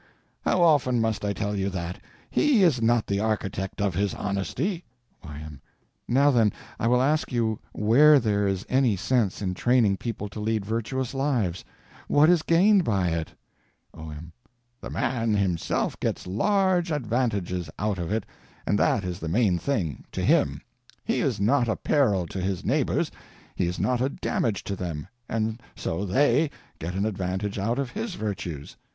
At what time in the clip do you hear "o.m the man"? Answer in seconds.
13.93-15.35